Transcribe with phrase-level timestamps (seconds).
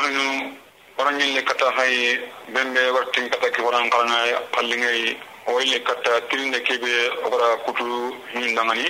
[0.00, 0.52] anu
[0.98, 2.18] orangille kata hay
[2.54, 6.92] bembe wartin kata ki waran kalanga kallingay oyle kata tilne kebe
[7.32, 8.86] ora kutu hindangani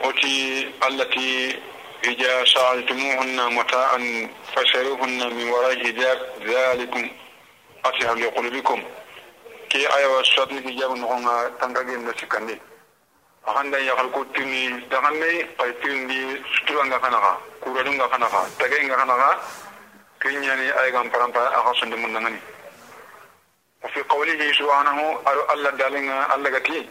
[0.00, 1.56] oti allati
[2.04, 7.10] إذا سألتموهن متاعا فسألوهن من وراء حجاب ذلكم
[7.84, 8.82] أطهر لقلوبكم
[9.70, 12.58] كي آية وسطن حجاب نغنى تنغاقين نسكني
[13.46, 19.40] أخندا يخل كتني دغني قيتني ستران غنغا كورادون غنغا تغين غنغا
[20.25, 22.39] كينياني آية غنبران أخصن دمون نغني.
[23.83, 26.89] وفي قوله سبحانه أرو الله دالنا الله غتي.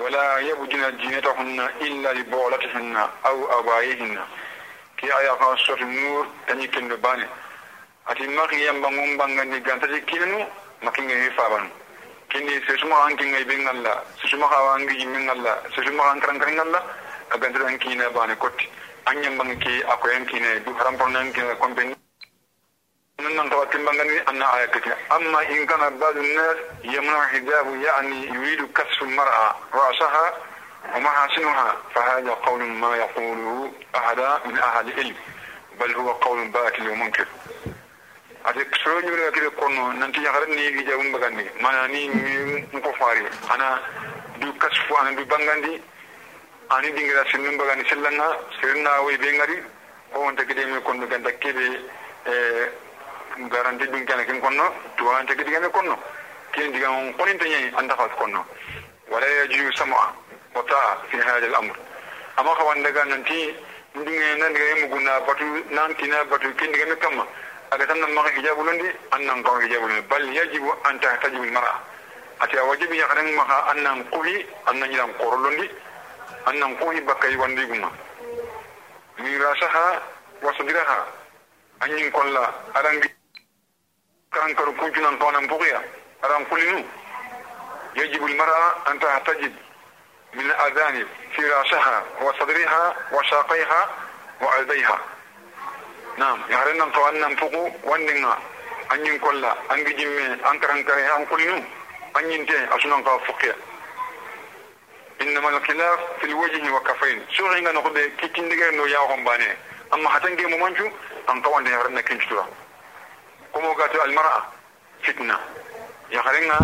[0.00, 2.96] ولا يبدين جينتهن إلا لبعولتهن
[3.26, 4.18] أو أبائهن.
[4.98, 7.26] كي آية خاصة النور تني كن باني.
[8.08, 10.46] أتي ماكي يمبغون بانغني غانتي كينو
[10.82, 11.70] ماكي نغي فابان.
[12.30, 16.82] كيني سيسما أنكي نغي بين الله سيسما خاوانغي من الله سيسما أنكران كرين الله
[17.34, 18.68] أغانتي أنكي نباني كوتي.
[19.08, 22.09] أن يمبغي كي أكو ينكي نبو حرام برنانكي كومبيني.
[23.20, 29.02] من نقاط المغني أن آياتك أما إن كان بعض الناس يمنع حجاب يعني يريد كسر
[29.02, 30.34] المرأة رأسها
[30.94, 35.16] ومحاسنها فهذا قول ما يقوله أحد من أهل العلم.
[35.80, 37.26] بل هو قول باطل ومنكر.
[38.46, 42.08] أتك سرون يقول لك كون ننتي يغرني حجاب مغني ما ناني
[42.72, 43.80] مقفاري أنا
[44.36, 45.80] دو كسف أنا دو بغني.
[46.72, 47.84] أنا دينغرا سنن بغني.
[47.90, 49.62] سلنا سرنا وي بغني.
[50.14, 51.80] هو أنت كده يقول لك أنت كده
[53.48, 54.64] garanti dun kana kin konno
[54.96, 55.96] tuwante kidi kana konno
[56.52, 58.44] kin diga on konin tanye anda fas konno
[59.10, 60.12] wala yaju sam'a
[60.54, 61.76] wa ta'a fi hada al-amr
[62.36, 63.54] amma ka wanda ga nanti
[63.94, 67.26] ndinge nan diga mu guna batu nan tina batu kin diga kama
[67.70, 71.80] aga tan nan maka hijabu londi annan ka hijabu londi bal yajibu an tahtajibu al-mar'a
[72.40, 75.68] ati wajibi ya kan maka annan kuhi annan yilan korolondi
[76.46, 77.90] annan kuhi bakai wandi guma.
[79.20, 80.00] Mirasaha
[80.42, 81.04] wa sadiraha
[81.84, 83.08] anyin kolla arangi
[87.96, 89.52] يجب المرأة أن تحتجب
[90.34, 93.90] من الأذان في رأسها وصدرها وساقيها
[94.40, 94.98] وعلبيها.
[96.16, 96.38] نعم.
[96.50, 98.38] يهرنا كون نفوق وندنا
[98.92, 101.62] أن ينقل أن جمع أن كرن كره أن كلنو
[102.16, 103.56] أن ينتهي أسنا كفقيا
[105.20, 107.26] إنما الخلاف في الوجه وكفين.
[107.36, 109.56] سوغينا نقول كي دغير نو ياهم باني.
[109.94, 110.88] أما حتنجي ممانشو
[111.30, 112.42] أن كون يهرنا كنشتوا
[113.52, 114.46] komo gato almar'a
[115.02, 115.38] fitna
[116.10, 116.56] ya kharinga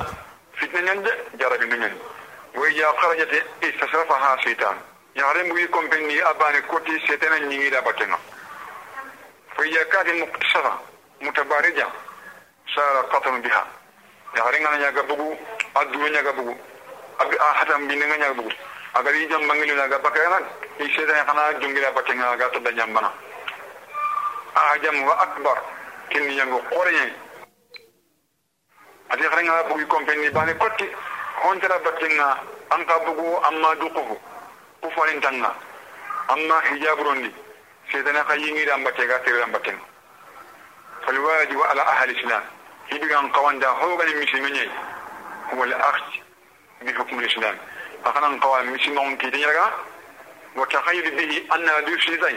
[0.54, 1.94] fitna nyande jarabi nyen
[2.54, 4.76] way ya kharajat istasrafaha shaytan
[5.14, 8.19] ya kharin buyi kompenni abane koti shaytan nyingi da batenga
[9.56, 10.72] fa ya kadi muktasara
[11.20, 11.86] mutabarija
[12.75, 13.64] sara qatan biha
[14.36, 15.36] ya kharinga nya ga bugu
[15.75, 16.54] adu nya ga bugu
[17.19, 18.50] abi hatam bin nya ga bugu
[18.94, 19.28] agari
[26.11, 27.12] kinni yango qorenye
[29.09, 30.87] ati xarenga bugi compagnie bane kotti
[31.43, 32.28] hontara battenga
[32.71, 34.19] an ka bugu amma duquhu
[34.81, 35.55] ku falintanga
[36.28, 37.31] amma hijaburondi
[37.93, 39.78] setana ka yingira ambatte ga tere ambatten
[41.05, 42.43] falwajibu ala ahli islam
[42.91, 44.69] hibigan qawanda hogani misimenye
[45.50, 46.11] huwa al-akhd
[46.84, 47.56] bi hukm al-islam
[48.05, 49.73] akanan qawa misimon ki tinyaga
[50.56, 52.37] wa takhayyul bihi anna dushi zay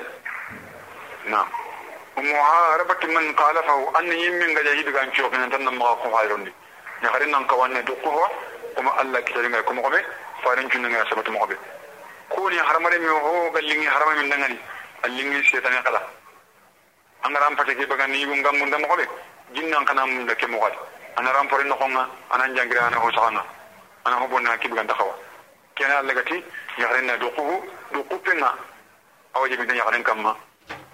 [1.26, 1.48] na'am
[2.18, 6.54] ومعاربة من خالفه أن قد يهيد كان شوف من تنم ما قوم هايرون دي
[7.04, 8.30] نخرين نان كوانا دقوه
[8.78, 10.02] وما الله كتير غير كم قبي
[10.44, 11.58] فارن جن غير سبت مقبي
[12.30, 14.58] كوني حرام رمي هو قال لي حرام من دعني
[15.06, 16.02] اللي سيتاني قلا
[17.26, 19.08] أنا رام فتكي بغان يبون غام من دم قبي
[19.56, 20.74] جنان كنا من دك مقال
[21.20, 23.44] أنا رام فرين نقونا أنا جانغرا أنا هو سانا
[24.08, 25.14] أنا هو بنا كي بغان دخوا
[25.78, 26.44] كنا الله كتي
[26.78, 28.52] يخرين دقوه دقوه بنا
[29.36, 30.36] أو جبنا يخرين كما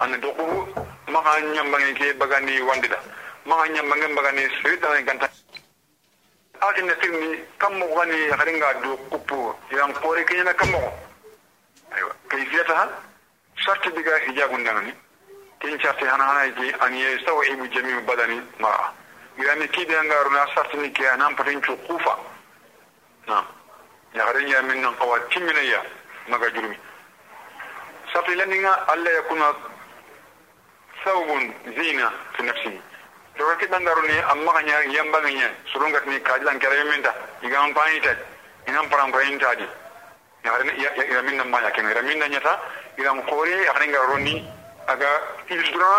[0.02, 0.85] أنا دقوه.
[1.08, 2.98] Maka nyambange ke bagani wandida
[3.46, 5.30] maka nyambange bagani sirita ne ganta
[6.62, 10.82] akin na tirni kammo gani haringa do kupu yang pore kenya na kammo
[11.96, 12.90] aywa kayfiyataha
[13.56, 14.94] sharti diga hijabun nani
[15.60, 18.94] kin sharti hana hana ji an yastawibu jami'u badani mar'a
[19.38, 22.18] yani kidi ngaru na sharti ni ke nan patin kufa
[23.28, 23.44] na
[24.14, 25.82] ya harinya min nan qawati minaya
[26.30, 26.78] maga jurumi
[28.14, 29.54] sharti laninga alla yakuna
[31.05, 31.29] ثوب
[31.67, 32.81] زينة في نفسه
[33.39, 37.13] لو كنت نقولني أما كان ينبغي سرونغ كني كاجلان كريم منتا
[37.43, 38.17] يجان باينتا
[38.69, 39.67] ينام برام باينتا دي
[41.15, 42.55] يا من ما يكين يا من نيتا
[42.99, 44.37] يا مقوري أخرين غروني
[44.89, 45.13] أجا
[45.51, 45.97] إلدرا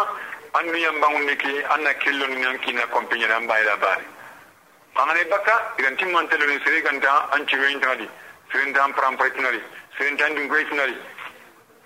[0.60, 4.06] أن ينبغي نكي أن كيلون نيانكينا كومبيني نام بايدا باري
[4.96, 8.08] angane baka idan timman telo ni sere ganta an ci weyin tadi
[8.52, 9.62] sere dan pram paitinari
[9.98, 10.98] sere dan dun gwe tinari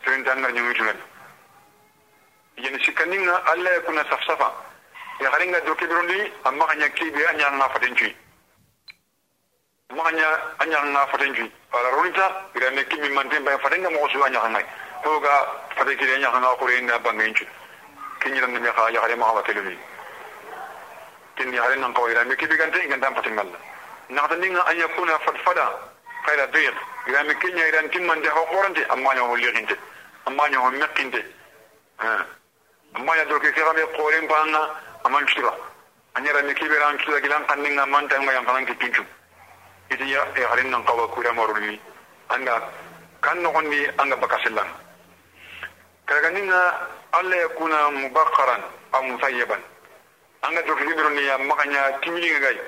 [0.03, 0.99] sere dan ngar nyu tinari
[2.62, 4.52] yen sikaninga alla yakuna safsafa
[5.20, 8.16] ya haringa doke birondi amma kanya kibe anya nga fatenci
[9.90, 10.28] amma kanya
[10.58, 12.26] anya nga fatenci ala ronita
[12.56, 14.60] ira me kimi manten ba fatenga mo su anya nga
[15.02, 15.34] ko ga
[15.76, 17.46] fateki anya nga ko re nga bangenci
[18.20, 19.76] kinyi dan me kha ya hare ma wa telumi
[21.36, 23.58] kinni hare nan ko ira me kibe gante nganda fatengalla
[24.08, 25.68] na taninga anya kuna fatfada
[26.24, 26.74] khaira dir
[27.06, 29.76] ira me kinya ira timman de ho qorante amma nya ho liqinte
[30.24, 31.20] amma nya ho meqinte
[31.96, 32.39] ha
[32.94, 34.62] amma ya doke ke game qoren banga
[35.04, 35.54] aman shura.
[36.14, 39.04] Anyara me kibe ran shura gilan kanninga man tanga yang kanan kitinchu
[39.90, 41.78] idi ya e harin nan kawa kura marulmi
[42.28, 42.62] anga
[43.20, 44.66] kan no gondi anga bakasillan
[46.06, 48.62] kaganinga alla yakuna mubakharan
[48.92, 49.58] aw musayyaban
[50.42, 52.58] anga doke ke bironi ya makanya timini ngai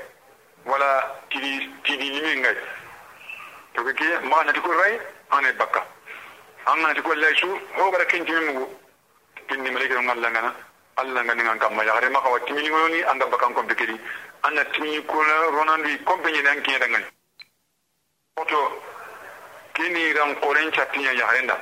[0.66, 2.56] wala tidi tidi limi ngai
[3.74, 4.98] to ke makanya tikul rai
[5.30, 5.86] ane bakka
[6.66, 7.46] anga tikul laisu
[7.78, 8.66] ho bara kin mu
[9.52, 10.54] kinni malike ngalla ngana
[10.96, 14.00] alla ngani ngan kamma ya maka watti mi ngoni anga bakan ko bekeri
[14.42, 15.20] anna timi ko
[15.52, 17.04] ronandi kompeni nan kinya dangan
[18.40, 18.80] oto
[19.74, 21.56] kini ran koren chatinya ya harenda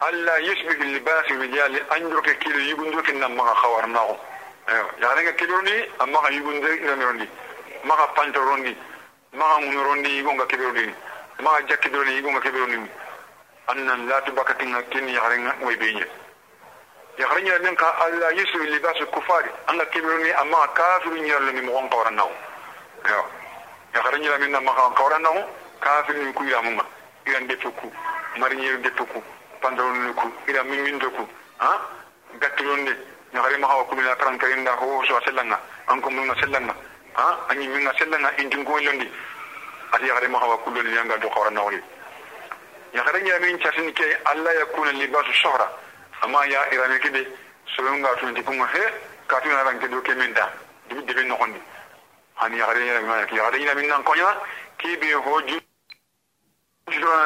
[0.00, 4.18] alla yusbihu libasi rijali anjuro ke kilo yugundo kin nan maka khawar nawo
[4.66, 7.28] ayo ya harenga kilo ni amma ka yugundo ina rondi
[7.84, 8.74] maka panto rondi
[9.32, 10.94] maka ngunu rondi yugonga kilo ni
[11.38, 12.90] maka jakki rondi yugonga kilo ni
[13.68, 16.06] annan la tubakatinga kini ya harenga moy benye
[17.18, 22.14] yakharinya min ka alla yusu libasu kufari anga kibiruni amma kafiru nyarlo ni mo qawran
[22.14, 22.30] naw
[23.08, 23.24] yo
[23.94, 25.34] yakharinya min ma ka qawran naw
[25.80, 26.84] kafiru ni ku ya mumma
[27.26, 27.90] iran defuku
[28.38, 29.22] marinyer defuku
[29.60, 31.26] pantalon ku ira min min doku
[31.58, 31.80] ha
[32.38, 32.94] gatulonde
[33.34, 36.74] yakhari ma hawa kulina karan karinda ho so sellanga an ko mun sellanga
[37.14, 39.10] ha anyi min sellanga intin ko londi
[39.92, 41.66] ati yakhari ma hawa kuloni yanga do qawran naw
[42.94, 45.66] yakharinya min chasin ke alla yakuna libasu shuhra
[46.22, 47.26] amma ya irame kide
[47.76, 48.82] soyon ga tun tikunga he
[49.26, 50.50] ka tun na ranke do kemenda
[50.88, 51.60] dibi dibi no kondi.
[52.34, 54.36] Hani ya gare ya ma ki gare ina min nan konya
[54.78, 55.60] ki be hoju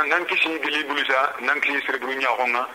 [0.09, 2.67] nan kisi gili bulisa nan kishi sere bu nya honga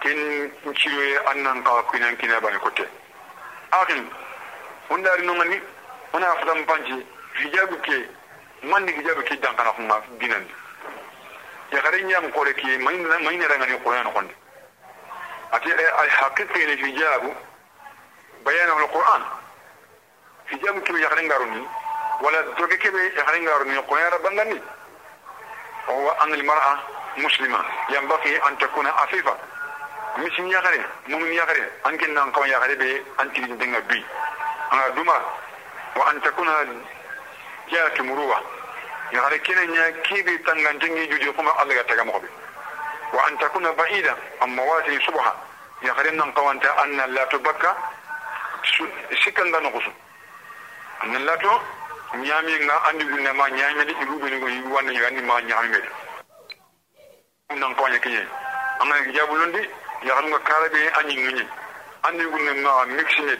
[0.00, 2.86] kin ciwe annan ka kunan kina ba kote.
[3.70, 4.08] Akin
[4.90, 5.60] undari no ngani
[6.12, 7.04] ona fadam panji
[7.40, 8.08] hijabu ke
[8.62, 10.44] man ni hijabu ke dan kana kuma dinan
[11.72, 14.34] ya gare nyam ko ki mai ne rangani ko yana kondi
[15.54, 17.36] أتي الحقيقة الحجاب
[18.46, 19.22] بيانه القرآن.
[20.50, 21.66] حجاب كيف يخرين قاروني
[22.20, 24.60] ولا دوك كيف يخرين قاروني القرآن ربنا
[25.88, 26.78] وهو أن المرأة
[27.16, 29.36] مسلمة ينبغي أن تكون عفيفة.
[30.16, 34.04] مسلم يخرين مؤمن يخرين أن كنا نقوم يخرين بي أن تلين دنگا بي.
[34.72, 35.20] أنا دوما.
[35.96, 36.84] وأن تكون
[37.68, 38.40] جاءت مروة.
[39.12, 42.28] يخرين كنا كيف تنغن تنجي جودي قوم الله يتغمق بي
[43.14, 45.32] وأن تكون بعيدا عن مواسم الصبح
[45.82, 47.74] يقرن قوانت أن لا تبكى.
[49.12, 49.82] شكا لا نقص
[51.04, 51.60] أن لا تبكى
[52.90, 55.84] أن يقولنا ما نعمل يقولنا ما نعمل يقولنا ما نعمل.
[57.50, 58.26] أن قوانت كي
[58.82, 59.70] أما يجاب لندي
[60.02, 61.46] يقولنا كاربين أن يقولنا
[62.08, 63.38] أن يقولنا ما نقصنا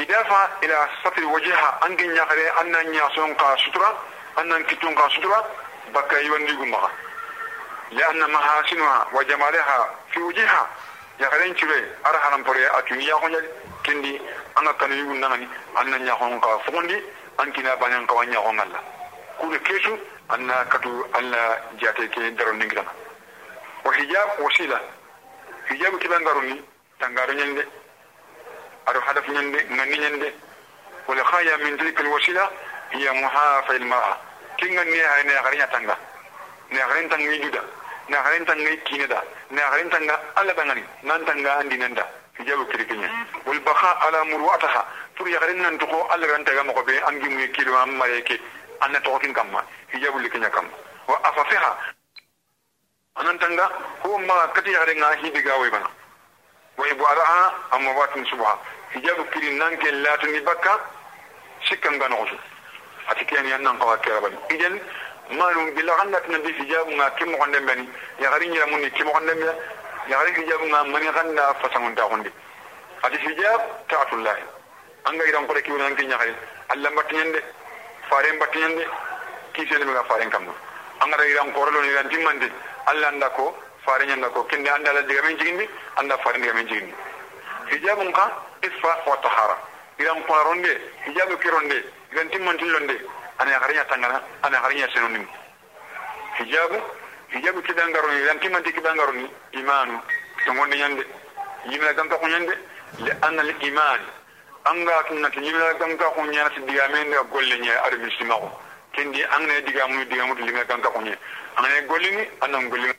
[0.00, 4.56] إدافع إلى سطر وجهها أن يقولنا أن يقولنا أن يقولنا
[6.36, 7.07] أن
[7.90, 10.66] لأن محاسنها وجمالها في وجهها.
[11.20, 13.48] يا خلين تري أرى حرام بري أتوني يا خنجل
[13.86, 14.20] كندي
[14.58, 15.48] أنا يقولون نغني
[15.80, 17.02] أن يا خنجا فوندي
[17.40, 18.76] أن كنا بنيان كوان يا خنجل
[19.40, 19.96] كل كيسو
[20.34, 22.92] أن كتو أن جاتي كي درون نغرنا
[23.84, 24.80] وحجاب وسيلة
[25.68, 26.64] حجاب كبان دروني.
[27.00, 27.64] تنغارو نيندي.
[28.88, 29.62] أدو هدف نيندي.
[29.62, 30.32] نغني نيندي.
[31.08, 32.50] والخايا من تلك الوسيلة
[32.90, 34.16] هي محافظة المرأة.
[34.58, 35.96] كي نغني هاي نغريا تنغا
[36.72, 37.62] نغرين تنغي جودا.
[38.08, 42.04] Na haren tanga kine da na haren tanga alla bangani nan tanga andi nan da
[42.38, 43.08] hijabu kirkinya
[43.44, 44.84] wal baqa ala murwataha
[45.16, 47.76] tur ya haren nan to ko alla ran taga mo be am gi mu kilo
[47.76, 48.38] am mareke
[48.80, 49.62] anna to kin kamma
[49.92, 50.66] hijabu likinya kam
[51.06, 51.76] wa afafiha
[53.16, 53.68] anan tanga
[54.02, 55.88] ko ma kati ya haren hi diga way bana
[56.76, 58.58] wa ibwalaha amma watin subha
[58.94, 60.78] hijabu kirin nan ke latuni bakka
[61.68, 62.36] sikkan gano ko
[63.10, 64.80] atike yan nan kawa kera bani idan
[65.30, 67.88] manum gilla xanna tinanti hijaabunga ke moxonden beni
[68.20, 69.54] yaxari ñiramundi ke moxonden bea
[70.08, 72.30] yaxari hijaabunga mani xanna fasanguntaxundi
[73.02, 74.42] ati hijab taatullahi.
[75.04, 76.34] Anga yiran kore kiwona anke ñaxari
[76.68, 77.42] allah mbattiñen de
[78.08, 78.86] faren mbattiñen de
[79.52, 80.52] kiisene mega faren kamma
[81.00, 82.50] angara yiran korolon yiran timmandi
[82.86, 83.54] allah anda ko
[83.84, 84.44] fareñanda ko.
[84.44, 86.94] Kende anda ala digamen jigindi anda faren digamen jigindi
[87.70, 88.32] hijabun ka
[88.62, 89.56] isfa wa tahara.
[89.98, 90.72] Yiran koraron de
[91.06, 92.96] hijabu kiron de yiran timmantilon de
[93.38, 95.26] ana yakarinya tangana ana yakarinya senonim
[96.38, 96.78] hijabu
[97.28, 100.00] hijabu kidangaroni yan timanti kidangaroni imanu
[100.44, 101.04] to ngonde nyande
[101.66, 102.54] yimla ganka ko nyande
[102.98, 104.00] li anna al iman
[104.64, 108.50] anga tunna yimla ganka ko nyana ti diga men da golle nya arbi simako
[108.92, 111.16] kendi angne diga mu diga mu limla ganka ko nya
[111.56, 112.94] angne golle ni anan golle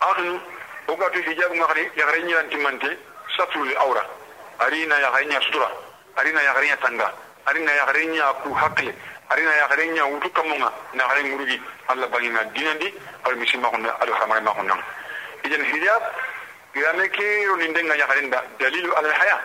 [0.00, 0.40] akhnu
[0.88, 2.98] o ga to hijab ngari ya gare nya timante
[3.36, 4.06] satul awra
[4.58, 5.70] arina ya gare nya sutura
[6.16, 7.14] arina ya gare nya tanga
[7.50, 8.94] arina ya gare nya ku hakle
[9.28, 12.94] ari ya gare nya wutu kamunga na gare ngurugi alla bangina dinandi.
[13.24, 14.78] Al misima ko na ado hamare ma nan
[15.44, 16.02] idan hijab
[16.74, 19.40] irame ke ro nindenga ya nda dalilu al haya.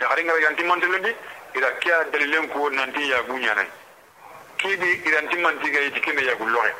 [0.00, 1.16] Ya gare ngara yanti mantelundi
[1.56, 3.68] ida kia dalilen ko nanti ya gunya nai
[4.58, 6.72] kibi idanti manti ga kene ya gullohe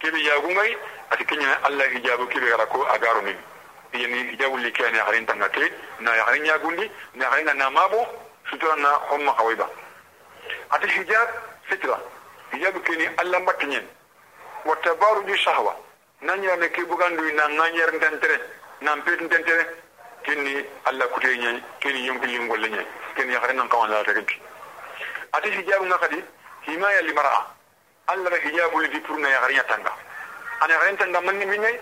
[0.00, 0.76] kibi ya gungai.
[1.08, 3.32] Ati kenya alla hijabu kibi gara ko agaro ni
[3.92, 6.90] yani hijabu li kene harin tangate na ya harin gundi.
[7.14, 8.04] Na harin na mabo
[8.50, 9.68] sutura na homma kawaiba
[10.70, 11.28] ati hijab
[11.68, 11.98] fitra
[12.52, 13.86] hijabu kini allah mbatinyen
[14.64, 15.76] wa tabaruju shahwa
[16.20, 18.40] nanya me ke bugandu na nganyar ntantere
[18.80, 19.66] na mpet ntantere
[20.24, 24.40] kini allah kute nyai kini yonki lingolle nyai kini ya harin nan kawan la reki
[25.32, 26.24] ati hijabu ngakadi
[26.66, 27.46] himaya limara
[28.06, 29.92] allah ra hijabu li purna ya harin tanga
[30.60, 31.78] ana harin tanga manni minyai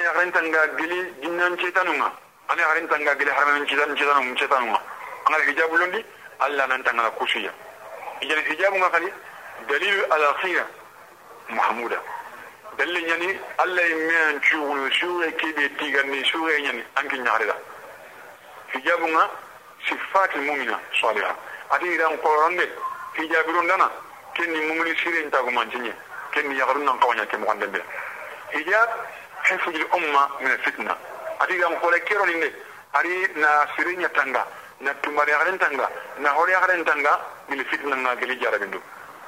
[0.00, 2.12] ya harin tanga gili jinnan cetanunga
[2.48, 4.80] ana harin tanga gili haramin cetan cetanunga cetanunga
[5.26, 6.04] ana hijabu londi
[6.40, 7.52] allah nan tanga na kusiya
[8.20, 9.12] idan hijabu ngakadi
[9.68, 10.66] dalilu ala khira
[11.48, 12.00] mahmuda
[12.78, 17.54] dalilin yani allah yi miyan ciwo shure kebe tiganni shure yani an kin yarda
[18.72, 19.30] hijabu nga
[19.88, 21.34] sifatul mu'mina salihah
[21.70, 22.68] ati idan koronde
[23.16, 23.90] hijabirun dana
[24.34, 25.92] kenni mumuni sirin ta ko mancinye
[26.32, 27.80] kenni yagarun nan kawanya ke mo be
[28.52, 28.88] hijab
[29.48, 30.96] hifzul umma min fitna
[31.40, 32.52] ati idan kole kero ninde
[32.92, 34.46] ari na sirinya tanga
[34.80, 37.18] na tumari yagaren tanga na hore yagaren tanga
[37.48, 38.80] bil fitna na gili jarabindu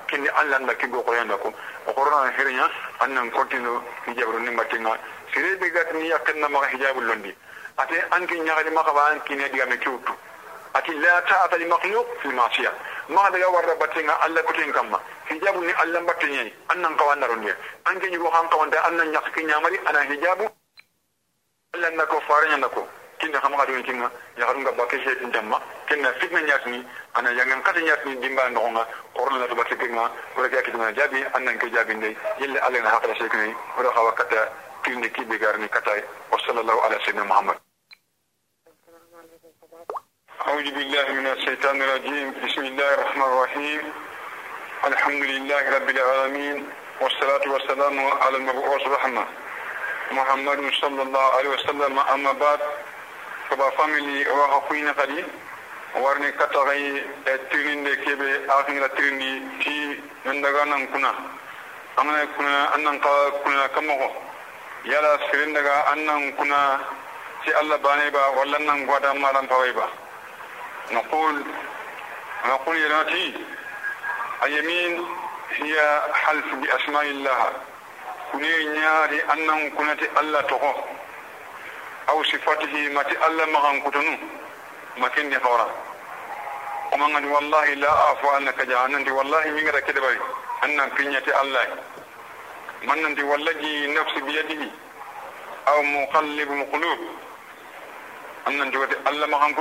[0.06, 1.52] kindi allah nda kigo ko yanda ko
[1.86, 2.68] o korona herinya
[3.00, 4.98] annan kontinu hijabru ni matinga
[5.32, 7.34] sire be gat ni yakanna ma hijabul londi
[7.76, 10.12] ate anki nyagali maka ba anki ne diga me kyutu
[10.74, 12.72] ati la ta'ata li makhluq fi ma'siyah
[13.08, 17.54] ma daga warra batinga allah ko tin kamma hijabu ni allah batinye annan kawanna ronde
[17.84, 20.46] anki nyugo han kawanda annan nyakki nyamari ana hijabu
[21.74, 22.86] allah nako faranya nako
[23.20, 26.84] kinna xam nga don kinga ya xaru nga bakke he tin jamma kinna fitna nyatni
[27.14, 31.20] ana yangan kata nyatni dimba ndo nga korna la bakke kinga wala ga kitina jabi
[31.36, 34.48] annan ke jabi ndey yelle allah na hakala shekni wala xawa kata
[34.82, 35.92] kinni ki be garni kata
[36.32, 37.58] wa sallallahu ala sayyidina muhammad
[40.40, 43.82] أعوذ بالله من الشيطان الرجيم بسم الله الرحمن الرحيم
[44.88, 46.56] الحمد لله رب العالمين
[47.00, 49.24] والصلاة والسلام على المبعوث رحمة
[50.12, 52.60] محمد صلى الله عليه وسلم أما بعد
[53.50, 55.24] kaba family wa hakuina kadi
[56.02, 57.02] warni katagai
[57.50, 58.28] tirinde kebe
[58.58, 59.30] akhira tirindi
[59.62, 59.74] ti
[60.24, 61.10] nandaga nan kuna
[61.98, 63.10] amana kuna annan ka
[63.42, 64.10] kuna kamago
[64.84, 66.80] yala sirin daga annan kuna
[67.44, 69.88] ti Allah bane ba wallan nan gwada maran fawai ba
[70.92, 71.44] نقول
[72.48, 73.34] نقول يناتي
[74.42, 75.06] اليمين
[75.50, 77.52] هي حلف بأسماء الله
[78.32, 80.72] كني نياري أنهم كنت الله تقو
[82.10, 84.14] أو صفاته ما الله مغان كتنو.
[84.98, 85.68] ما كني خورا
[86.92, 89.12] ومن والله لا أعفو أنك جهنم.
[89.16, 90.18] والله من غير كده بي
[90.64, 91.66] أن كنية الله
[92.82, 94.62] من أنت والذي نفس بيده.
[95.68, 96.98] أو مقلب قلوب
[98.48, 98.74] أن أنت
[99.08, 99.54] الله مغان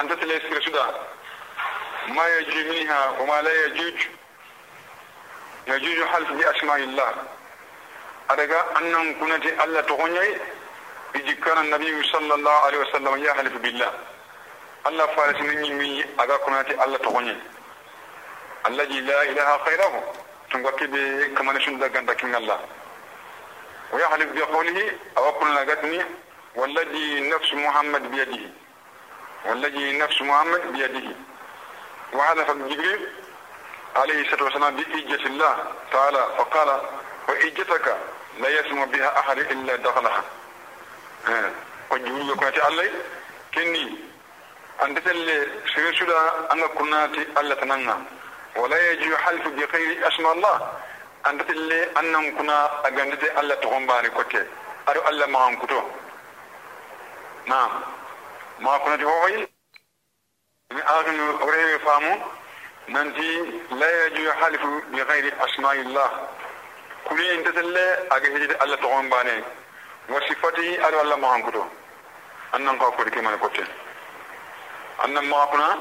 [0.00, 0.86] أن تتلسكر سودا
[2.08, 4.00] ما يجوج منها وما لا يجوج.
[5.66, 7.14] يجوج حلف بأسماء الله.
[8.30, 10.36] أدقى أنهم كنت ألا تغني.
[11.14, 13.92] إذ كان النبي صلى الله عليه وسلم يحلف بالله.
[14.86, 17.36] الله فارس مني مي أدقى كنت ألا تغني.
[18.66, 20.14] الذي لا إله خيره.
[20.50, 20.72] تنقى
[21.36, 22.60] كما نشن دقان الله.
[23.92, 26.04] ويحلف بقوله أو كل لغتني
[26.54, 28.61] والذي نفس محمد بيده.
[29.44, 31.16] والذي نفس محمد بيده.
[32.12, 33.08] وهذا فضل جبريل
[33.96, 35.56] عليه الصلاة والسلام بإجة الله
[35.92, 36.80] تعالى فقال
[37.28, 37.96] وإجتك
[38.38, 40.24] لا يسمع بها أحد إلا دخلها.
[41.28, 41.50] آه.
[41.90, 42.90] وجبريل كنت علي؟
[43.54, 43.94] كني
[44.82, 46.12] أنت تل سيرسل
[46.52, 47.96] أنا كنت ألا تنمى
[48.56, 50.72] ولا يجي حلف بخير أسم الله.
[51.26, 54.46] أنت تل أنك كنا أجندت ألا تغنباني كوكي
[54.88, 55.82] أرو ألا معهم كتو
[57.46, 57.70] نعم.
[58.62, 59.48] ما كنا تفوقي يعني
[60.70, 62.18] من آخر قريب فامو
[62.88, 63.12] من
[63.70, 66.28] لا يجو يحالف بغير أسماء الله.
[67.04, 69.44] كل إن تتلى أجهد الله تغن باني.
[70.08, 71.64] وصفته أدو الله مهم كتو.
[72.54, 73.62] أننا نقاف كوري كمان كتو
[75.04, 75.78] أننا ما كنا.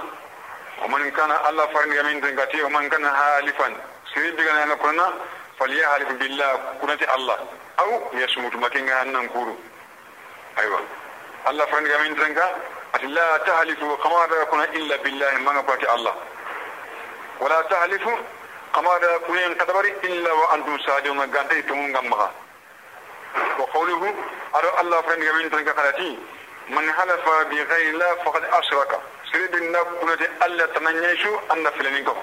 [0.81, 3.67] ومن كان الله فرن يمين تنكتي ومن كان حالفا
[4.13, 5.13] سيد بغن أننا كنا.
[5.59, 6.51] فليحالف بالله.
[6.81, 7.37] كنا تي الله.
[7.79, 9.55] أو يسموت مكينا أننا نقول
[10.57, 10.81] أيوه.
[11.45, 12.55] فرن يمين تنكا
[13.01, 16.15] لا تحلفوا كما يكون إلا بالله ما نقول الله.
[17.39, 18.17] ولا تحلفوا
[18.75, 22.31] كما يكون كتبر إلا وأنتم صادقون غانتي تمون غمغا
[23.59, 24.15] وقوله
[24.55, 26.19] أرى الله فرن يمين تنكا قالتي
[26.69, 28.99] من حلف بغير الله فقد أشرك.
[29.31, 32.17] سيدنا كنت ألا تنيشو أن فلنكم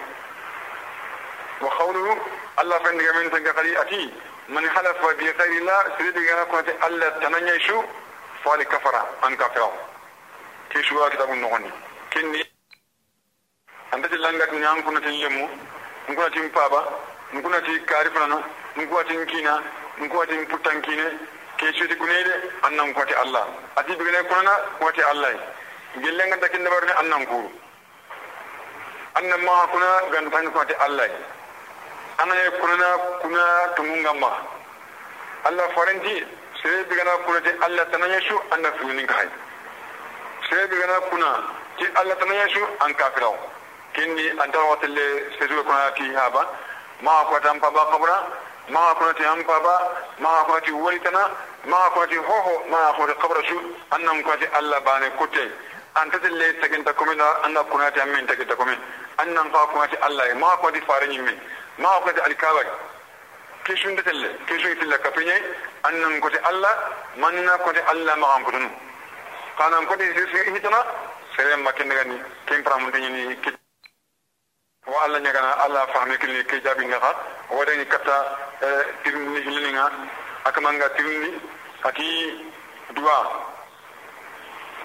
[1.60, 2.18] وقوله
[2.60, 4.12] الله فإن من تنقلي أتي
[4.48, 5.84] من حلف بغير الله.
[5.98, 7.76] سيدنا كنت ألا تنيشو فالي كفر أن كفر كيشوا كتاب النغني كني أنت تلانك نيان
[7.76, 8.07] كنت اللمو نكون تيم بابا
[8.48, 9.72] fali kafara an kafiraw
[10.72, 11.70] ke suwa kitabu nogondi
[12.10, 12.40] kenni
[13.92, 15.44] antati langatin an kunatin lemu
[16.08, 16.80] n kunatin paba
[17.34, 18.38] n kunati kaari fanana
[18.76, 19.54] n kuwatin kiina
[20.00, 21.06] n kuwatin puttankiine
[21.58, 23.44] ke suti kuneyde an nan kuwati allah.
[23.76, 25.32] Ati bigene kunana kuwati allah.
[26.00, 27.50] Gellenganta kindabarne an nan kuuru
[29.16, 31.10] an nan maha kuna gantange kuwati allah.
[32.18, 32.88] Anaye kunana
[33.20, 33.44] kuna
[33.76, 34.30] tungungamma
[35.44, 36.24] allah faranti
[36.62, 39.28] sai bi gana kuna ti allah ta nan yashu an na fini ka hai.
[40.50, 41.30] Sai bi gana kuna
[41.78, 43.34] ti allah ta nan yashu an kafiraw
[43.94, 45.06] kinni an tara wata le
[45.38, 46.42] sai zuwa kuna ki haba.
[47.00, 48.26] Ma ko tan an ba kabura
[48.70, 49.74] ma ko ti an pa ba
[50.18, 51.30] ma ko ti wani tana
[51.64, 53.54] ma ko ti hoho ma ko ti kabra su
[53.90, 55.48] annan ko ti allah ba ne kutai
[55.94, 57.12] an ta tille takin ta kuma
[57.44, 58.74] an na kuna ta min takin ta kuma
[59.18, 61.38] an nan fa kuma ti allah ma ko ti farin min
[61.78, 62.68] ma ko ti alkawari
[63.68, 65.36] kishun de telle kishun telle kapinye
[65.84, 66.74] annan ko di allah
[67.16, 68.68] manna ko di allah ma am kutunu
[69.58, 70.80] kanan ko di sisi hitana
[71.36, 73.36] sere makin ngani kin pram de ni
[74.88, 77.12] wa allah nyagana allah fahmi kin ke jabi ngaha
[77.52, 78.16] wadani kata
[79.04, 79.84] tirni hilinga
[80.48, 81.30] akamanga tirni
[81.84, 82.08] ati
[82.96, 83.18] dua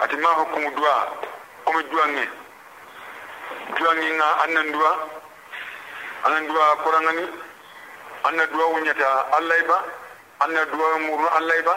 [0.04, 0.94] ati ma hukumu duwa
[1.64, 2.28] komi duwa nge
[3.78, 4.92] duwa nge nga annan duwa
[6.24, 7.26] annan duwa korangani
[8.24, 9.84] anna duwa wunyata allah ba
[10.40, 11.74] anna duwa murnu allah ba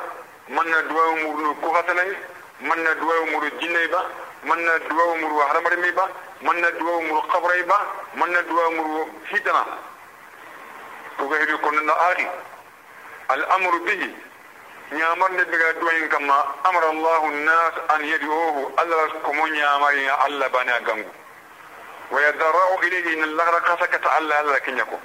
[0.50, 2.16] manna duwa murnu kuhatanai
[2.62, 4.02] manna duwa muru jinnai ba
[4.44, 6.10] manna duwa muru haramarmi ba
[6.42, 7.78] manna duwa muru qabrai ba
[8.16, 9.66] manna duwa muru hitana
[11.18, 12.28] ko ga hibi kono na ari
[13.30, 14.16] al amru bihi
[14.92, 20.80] ñamarde ɓega duwayin kamma amara allahu nnas an yadi'uhu allah komo ñamari allah bane a
[20.80, 21.12] gangu
[22.12, 24.98] wa yadarra'u ilayhi na lagara kasakata allah allah kiña ko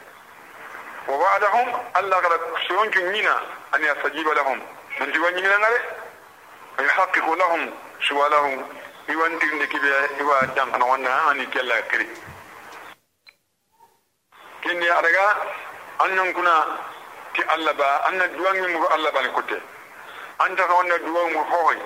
[1.08, 2.36] wa wa'adahum allah gara
[2.68, 3.34] soyoncu ñina
[3.72, 4.60] an yastajiba lahum
[4.98, 5.78] nanti wa ñiminangare
[6.78, 8.64] wa yuhaqiqu lahum suwalahum
[9.08, 12.06] iwantirnde kiɓe iwa dankana wonna ani kella kiri
[14.62, 15.36] kinni adaga
[15.98, 16.54] annan kuna
[17.34, 19.58] ti allah ba anna duwangi muru allah bane kotte
[20.38, 21.78] anta ka wonna duwaw mu hohoy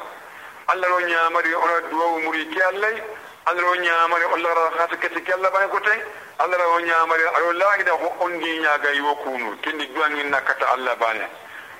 [0.68, 3.02] allah ro ñamari ona duwaw muri ke allay
[3.46, 5.94] allah ro ñamari allah ra hata kete ke allah bane kotte
[6.38, 11.26] allah ro ñamari aɗo laahida ko ondi ñaga yo kunu kendi duwangi nakkata allah bane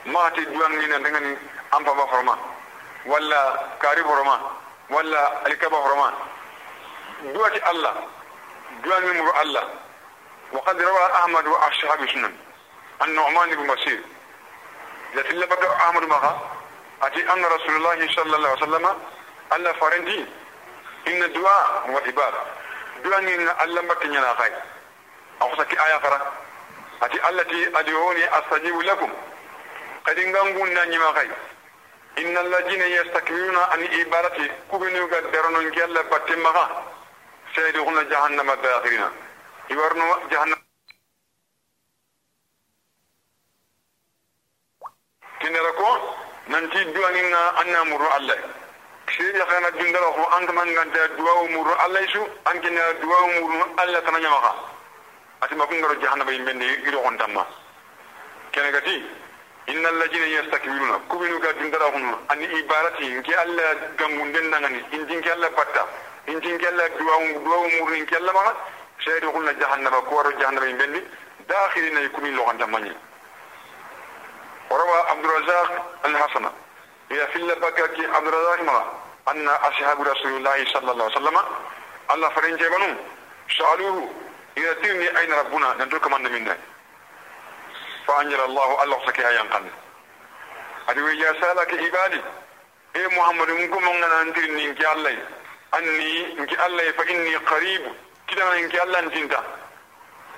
[0.07, 1.37] maati duwangi na dangani
[1.72, 2.38] ampama horma
[3.07, 3.40] walla
[3.79, 4.40] kaari horma
[4.90, 6.12] walla alikaba horma
[7.35, 7.94] duwati allah
[8.83, 9.64] duwangi muru allah
[10.52, 12.35] وقد روى أحمد وأصحاب سنن
[13.02, 14.00] النعمان بن بشير
[15.14, 16.40] لكن لبقى أحمد مغا
[17.02, 18.87] أتي أن رسول الله صلى الله عليه وسلم
[19.52, 19.72] ألا
[21.09, 22.42] إن الدعاء هو عبادة.
[23.05, 24.62] دعاء إن ألا مكنينا خير
[25.42, 26.33] أو سكي آية فرا.
[27.03, 29.12] أتي التي أدعوني أستجيب لكم.
[30.07, 31.33] قد نغنغون نانيما خير.
[32.19, 36.92] إن الذين يستكبرون عن عبادتي كبنوا قدرون كيالا باتمغا
[37.55, 39.05] سيدخلون جهنم الداخرين
[39.71, 40.66] يورنو جهنم.
[46.49, 48.38] nanti duwangi nga anna muru allah
[49.14, 53.62] siri khana dundara ko an man nganta duwa muru allah su an kina duwa muru
[53.77, 54.53] allah tan nyama ka
[55.42, 57.47] ati ma kun ngaro jahannama yimbe ne ido on tamma
[58.53, 59.05] kene gati
[59.66, 65.31] innal ladina yastakbiruna kubinu ga dundara ko an ibarati nki allah gangunden dangani injin ki
[65.31, 65.87] allah patta
[66.27, 68.55] injin ki allah duwa duwa muru nki allah ma
[69.05, 71.01] seydi kulna jahannama ko waro jahannama yimbe ne
[71.47, 72.81] dakhilina yakuni lo on tamma
[74.71, 76.47] وروى عبد الرزاق الحسن
[77.11, 78.85] yafilla baka ki abdurrahima
[79.27, 81.38] anna ashabu rasulillahi sallallahu alaihi wasallam
[82.09, 82.99] allah farin jebanu
[84.57, 86.57] ya yatirni ayna rabbuna dan to kamanna minna
[88.07, 89.64] fa anjala allah allah saki ayan kan
[90.88, 92.21] adi ya salaka ibadi
[92.95, 95.14] e muhammadu ngum ngana andir ni allah
[95.73, 97.83] anni ngi allah fa inni qarib
[98.27, 99.40] kida ngi allah ntinta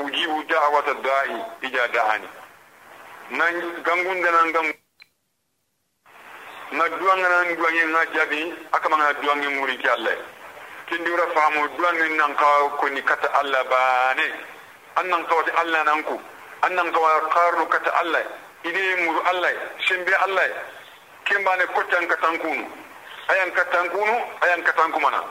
[0.01, 2.29] ujibu da'wata da'i ija da'ani
[3.31, 4.73] nan gangunda nan
[6.73, 10.17] na duwanga nan duwange nga jabi akama nga duwange muri ki Allah
[10.89, 12.47] kindi ura famu duwange nan ka
[12.79, 14.27] ko ni kata Allah bane
[14.97, 16.21] annan ka wati Allah nan ku
[16.63, 18.23] annan ka qaru kata Allah
[18.65, 20.49] ide muru Allah shimbe Allah
[21.25, 22.67] kimbane kotan katankunu
[23.29, 25.25] ayan katankunu ayan katanku mana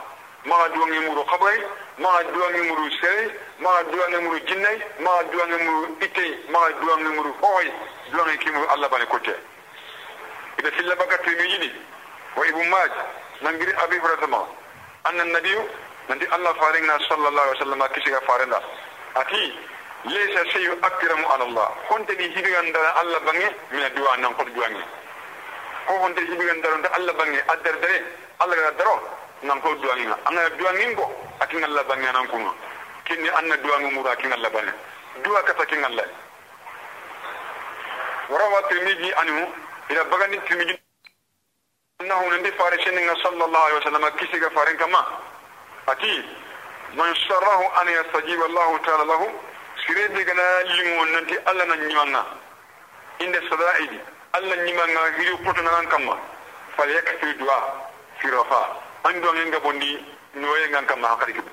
[0.44, 1.58] maga duwange muru khabay
[1.98, 7.32] maga duwange muru sey maga duwange muru jinnay maga duwange muru itay maga duwange muru
[7.42, 7.66] hoy
[8.12, 9.34] duwange kimu Allah bane kote
[10.58, 11.72] إذا في لبقى ترميجي
[12.36, 12.90] وابن ماج
[13.42, 14.48] ننجري أبي هريرة
[15.06, 15.58] أن النبي
[16.10, 18.62] نندي الله فارنا صلى الله عليه وسلم كشيء فارنا
[19.16, 19.54] أتي
[20.04, 24.72] ليس شيء أكرم على الله كنت دي هيبي عندنا الله بني من الدعاء نقول دعاء
[25.88, 27.98] gan daron da Allah bangi addar dare
[28.40, 28.96] Allah ga daro
[29.42, 31.04] nan ko duwangi na an duwa ngimbo
[31.40, 32.52] akin Allah bangi nan kuma
[33.04, 34.72] kinni anna duwa ngumura akin Allah bangi
[35.24, 36.04] duwa ka takin Allah
[38.28, 39.48] warawa tirmidhi anhu
[39.90, 40.78] ila bagandi timiji
[42.00, 45.00] annahu nandi farishin sallallahu alaihi wasallam kisiga farin kama
[45.86, 46.24] ati
[46.94, 49.26] man sharrahu an yastajiba Allah ta'ala lahu
[49.86, 50.44] sire de gana
[50.76, 52.22] lingo nanti Allah nan nyimanga
[53.20, 53.98] inda sadaidi
[54.32, 56.16] Allah nyimanga hiru poto nan kama
[56.76, 57.58] fal yakfi du'a
[58.20, 58.62] fi rafa
[59.04, 59.98] an do ngen gabondi
[60.34, 61.50] noye ngan kama hakari kibu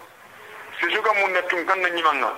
[0.79, 2.31] sisuga mun natun kan nan nyimanga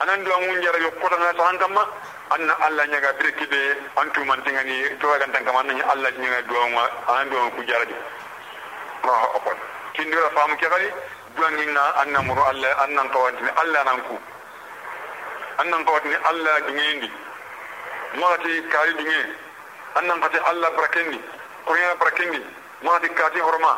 [0.00, 1.86] anan do mun jara yo poto nan tan kama
[2.30, 6.90] anna alla nyaga birkibe antu man tingani to ga tan kaman ni alla nyaga duwa
[7.08, 7.94] an do ku jarabi
[9.06, 9.56] Allahu akbar.
[9.94, 10.88] Kindira famu ke kali
[11.36, 14.18] duwangi na anna muru alla annan kawantini alla nan ku.
[15.62, 17.10] Annan kawantini alla dungendi
[18.18, 19.22] magati kari dunge.
[19.94, 21.20] Annan kati alla brakendi
[21.64, 22.42] kuriya brakendi
[22.82, 23.72] magati kati horma.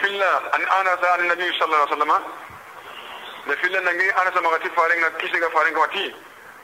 [0.00, 2.22] Filla an ana sa an nabi sallallahu alaihi wasallam.
[3.44, 6.14] Da nangi ana sa magati farenga kisiga farenga wati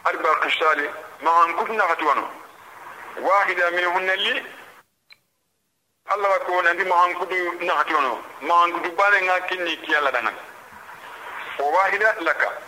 [0.06, 0.90] أربع قشال
[1.22, 2.30] ما أنكتنا غتوانا
[3.18, 4.44] واحدة منهن اللي
[6.12, 10.32] الله يكون عندي ما أنكتو نغتوانا ما أنكتو بالنا كني كيالا دانا
[11.58, 12.58] وواحدة لك.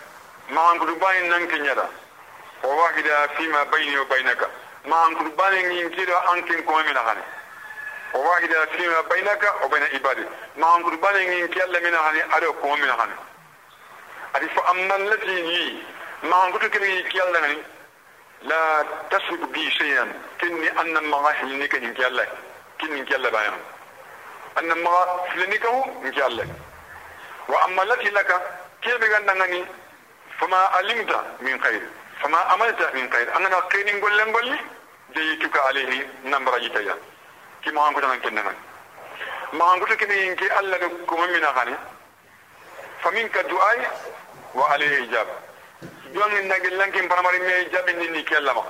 [0.51, 1.89] ما أنكتو بالنا نكنيرا
[2.65, 4.51] وواحدة فيما بيني وبينك.
[4.85, 7.23] ما أنكتو بالنا نكيرا أنكن كومي نغاني
[8.15, 10.25] وواحدة فيما بينك وبين عبادي
[10.57, 13.15] ما أنكتو بالنا نكيالا من نغاني أدو كومي نغاني
[14.35, 15.83] أدي فأما التي لي
[16.27, 17.63] ما كني كيالا نني
[18.43, 20.13] لا تسبق بي شيئا.
[20.41, 22.27] كني أن ما هلني كني كيالا
[22.81, 23.59] كني كيالا بايان
[24.59, 24.91] أن ما
[25.29, 26.47] هلني كهو كيالا
[27.49, 28.31] وأما التي لك
[28.83, 29.65] كيف بغنغني
[30.39, 31.83] فما علمت من خير.
[32.23, 33.37] فما عملت من خير.
[33.37, 34.59] أنا كيني نقول لنقول
[35.15, 36.97] جيتك عليه نمبر جيتيا.
[37.65, 38.55] كما أنكت نكنا
[39.53, 41.77] ما أنكت كني إنك الله كم من أغاني.
[43.03, 43.81] فمنك دعاء
[44.55, 45.37] وعليه إجابة.
[46.15, 48.63] Jongi nagi lankin paramari me jabindi ni kellama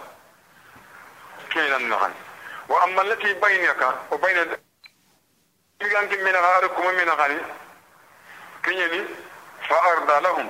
[1.51, 2.12] kenan nahan
[2.68, 4.44] wa amma allati bainaka wa baina
[5.81, 7.38] lankin min har kuma min hani
[8.62, 9.01] kinyani
[9.68, 10.49] fa arda lahum.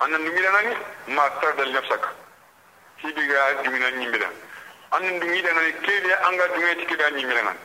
[0.00, 0.74] Anna numira nani
[1.14, 2.08] ma tardal nafsaka
[3.02, 4.28] hibiga dumina nyimira
[4.90, 7.58] anna dumida nani kede anga dumina tikida nyimira nani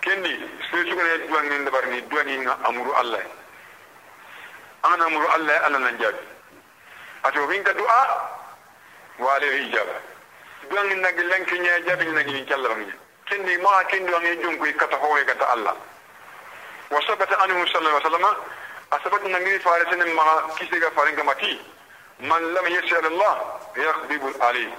[0.00, 0.32] kendi
[0.70, 3.22] sai suka ne duwan ne dabar ni duwan ni amuru Allah.
[4.84, 6.33] An amuru Allah Allah nan jabi
[7.24, 8.02] ato winka du'a
[9.18, 9.96] wa alayhi ijaba
[10.70, 12.92] duwan nag lenki nya jabi nag ni kallam ni
[13.26, 15.74] kindi ma kindi wa ngi jung ko kata hoye kata Allah
[16.90, 18.36] wa sabata anhu sallallahu alaihi wasallam
[18.90, 20.24] asabat nagi farisin ma
[20.58, 21.58] kisiga farin kamati
[22.20, 23.34] man lam yasal Allah
[23.76, 24.72] yakhdibu alayhi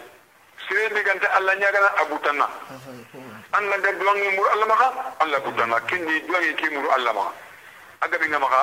[0.67, 2.47] sire digante Allah nyagana abutanna
[3.53, 4.87] an la dag duwan mur Allah maka
[5.19, 7.33] Allah butanna kindi duwan ki mur Allah maka
[8.05, 8.61] aga binga maka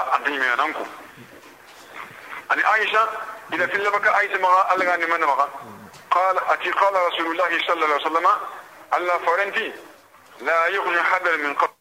[2.53, 3.09] ani Aisha
[3.53, 5.49] إذا في لبك أي سماء الله غني من مغا
[6.11, 8.29] قال أتي قال رسول الله صلى الله عليه وسلم
[8.95, 9.73] الله فرنتي
[10.41, 11.73] لا يغني حبل من قبل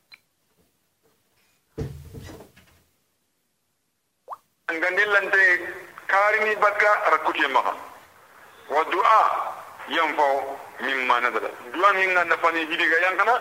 [4.71, 5.43] ngandi lante
[6.07, 7.75] karini baka rakuti maka
[8.71, 9.21] wa du'a
[9.91, 10.27] yanfa
[10.79, 13.36] mimma nadala du'a ni ngana fani hidiga yankana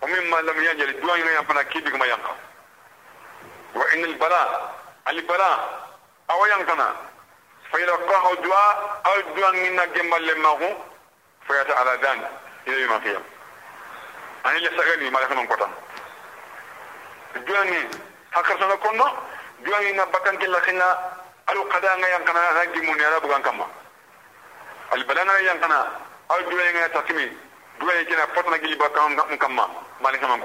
[0.00, 2.32] wa mimma lam yajal du'a ni yankana kibi kuma yanka
[3.74, 4.42] wa inal bala
[5.08, 5.50] al bala
[6.28, 6.88] awayankana
[7.74, 10.76] فيلقاه الدعاء أو الدعاء من جمال لما هو
[11.48, 12.20] فيتعالى ذان
[12.66, 13.24] إلى يوم القيامة
[14.44, 15.70] ani le sagani ma sama kotan
[17.46, 17.80] duwangi
[18.30, 19.06] hakar sana kondo
[19.64, 20.84] duwangi na bakan killa khina
[21.46, 23.64] alu qada nga yang kana haji mun ya bugan kama
[24.92, 25.78] al balana yang kana
[26.28, 27.24] al duwangi nga takmi
[27.80, 30.44] duwangi kina potna gili bakan ngam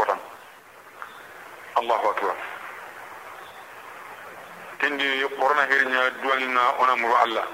[4.80, 5.06] tendi
[5.39, 7.46] corona hirinya duwangi nga ona muru allah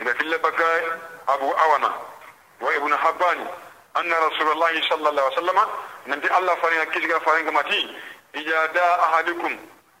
[0.00, 0.84] ida filla bakai
[1.26, 1.90] abu awana
[2.60, 3.46] wa ibnu habbani
[3.94, 5.68] anna rasulullahi sallallahu alaihi wasallam
[6.06, 7.96] nanti allah faringa kisga faringa mati
[8.34, 9.56] ija da ahadukum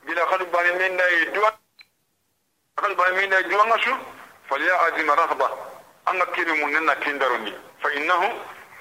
[0.06, 1.50] bila khadu bani min dai duwa
[2.76, 3.94] khadu bani min dai ngasu
[4.48, 5.48] falya azim raghba
[6.06, 8.28] anga kiri mun nanna kindaroni fa innahu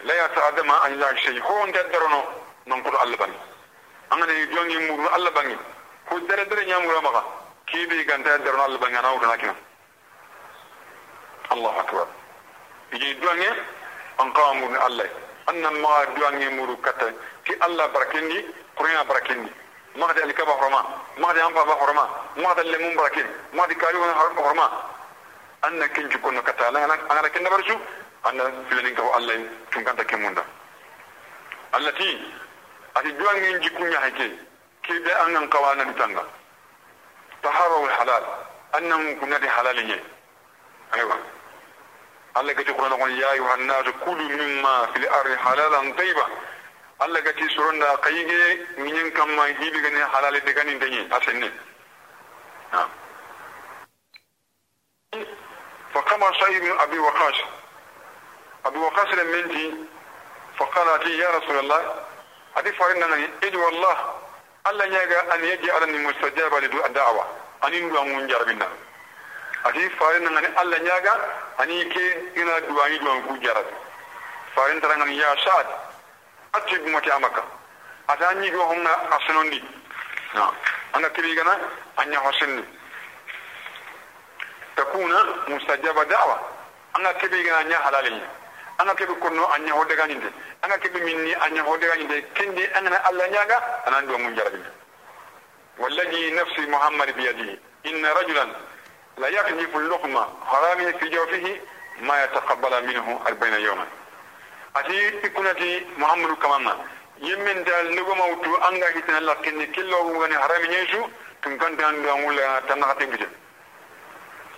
[0.04, 2.24] la yata'adama an la shay ho on darono
[2.66, 3.38] non ko allah bani
[4.12, 5.56] anga ne jongi muru allah bani
[6.10, 7.24] ko dare dare nyamura maka
[7.66, 9.56] kibi ganta darono allah bani ana wutana kina.
[11.52, 12.08] الله أكبر
[12.94, 13.48] يجي دواني
[14.20, 15.10] أنقام من الله
[15.50, 17.14] أن ما دواني مرو كتا
[17.46, 18.46] في الله بركني
[18.78, 19.50] قرآن بركني
[19.96, 20.82] ما هذا اللي كبا حرما
[21.18, 22.06] ما هذا أنفا حرما
[22.38, 24.68] ما هذا اللي مم بركين ما هذا كاريو حرما
[25.66, 27.78] أن كنج كنا كتا أنا أنا أنا كنا برشو
[28.28, 30.44] أن فلانين كهو الله كم كنت كموندا
[31.76, 32.12] التي
[32.98, 34.30] أتي
[34.90, 36.28] دواني ينجي كنيا هيك كيدا أن قوانا نتانغا
[37.44, 38.24] طهارة الحلال
[38.78, 40.04] أنهم كنا دي حلالية
[40.94, 41.18] أيوة
[42.36, 46.26] gati Qur'an ko ya ayuha an-nas kulu mimma fil ardi halalan tayyiba
[47.00, 51.52] Allah gati suronda kayige minyen kamma hibi gani halale de gani denye asenne
[55.94, 57.36] فقام صهيب بن ابي وقاص
[58.66, 59.74] ابي وقاص المنتي
[60.58, 62.06] فقال يا رسول الله
[62.58, 63.58] ادي فرنا ادي
[64.66, 67.26] والله الله يجا ان يجعلني مستجابا للدعوه
[67.64, 68.68] ان ندعو من جربنا
[69.64, 71.14] ati farin nan Allah nyaga
[71.58, 72.04] ani ke
[72.36, 73.66] ina duwani duwan ku jarat
[74.56, 75.68] farin tarangan ya sad
[76.54, 77.44] ati mati amaka
[78.08, 79.64] ata ni go honna asnondi
[80.36, 80.52] na
[80.94, 81.56] anga kiri gana
[81.98, 82.64] anya hosenni
[84.76, 86.36] takuna mustajaba da'wa
[87.00, 88.20] anga kiri gana anya halalin
[88.84, 90.30] anga kebe konno anya hodde ganinde
[90.62, 94.60] anga kebe minni anya hodde ganinde kindi angana Allah nyaga anan do mun jarabi.
[95.80, 98.52] Wallahi nafsi muhammad biyadihi inna rajulan
[99.18, 101.62] لا يقذف اللقمة حرام في جوفه
[102.02, 103.88] ما يتقبل منه أربعين يوما
[104.76, 106.78] أتي تكونتي محمد كمان
[107.22, 111.08] يمن دال نغو موتو أنغا هتنا لكن كل وغني حرام ينشو
[111.44, 112.38] تنكن تان دوامول
[112.70, 113.30] تنغتين بجل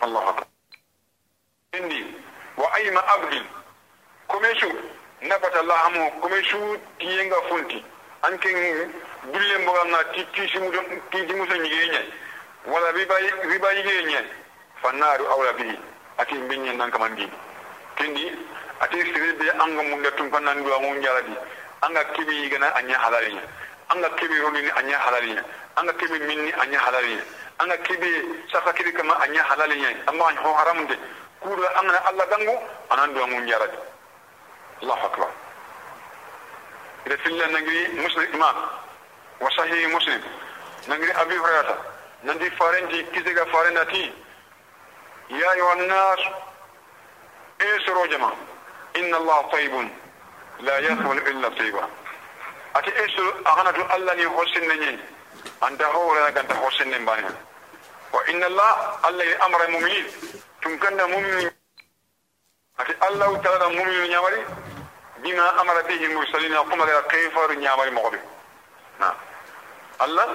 [0.04, 0.46] الله أكبر
[1.76, 2.02] إني
[2.58, 3.46] وأيما أبدل
[4.28, 4.70] komeshu
[5.22, 7.84] nafata lahamu komeshu tiyenga funti.
[8.22, 8.92] Anken
[9.32, 10.72] bulle mboga na ti ti simu
[11.12, 12.02] ti simu so nyigenye
[12.66, 13.16] wala riba
[13.50, 14.20] riba yigenye
[14.82, 15.78] fannaru awla bi
[16.18, 17.30] ati mbinye nan kamandi
[17.96, 18.32] kendi
[18.82, 21.34] ati sirebe anga munda tumpanan duwa mun jarabi
[21.82, 23.42] anga kibi gana anya halalinya
[23.90, 25.44] anga kibi ronini anya halalinya
[25.76, 27.24] anga kibi minni anya halalinya
[27.60, 28.10] anga kibi
[28.52, 30.96] saka kibi kama anya halalinya amma an ho haramde
[31.42, 32.56] kudo anga Allah dangu
[32.90, 33.78] a nan duwa mun jarabi
[34.82, 35.30] Allahu akbar
[37.06, 38.56] ida filla nangri muslim imam
[39.40, 40.22] wa sahih muslim
[40.88, 41.78] nangri abi hurairah
[42.24, 44.14] nandi farendi kizega farendati
[45.30, 46.20] يا أيها الناس
[47.62, 48.36] اسروا جماعة.
[48.96, 49.90] إن الله طيب.
[50.60, 51.90] لا يقبل إلا طيبا.
[52.76, 55.00] أتي اسروا أغنى الله يحسن ني
[55.64, 57.36] أنت هو لك أنت حسن نبانيا
[58.14, 60.06] وإن الله الله أمر المؤمنين.
[60.62, 61.52] تمكن مؤمن
[62.80, 64.46] أتي الله تعالى مؤمن نيامري
[65.18, 68.20] بما أمر به المرسلين يقوم على كيف نيامري مغبي
[69.00, 69.16] نعم
[70.02, 70.28] الله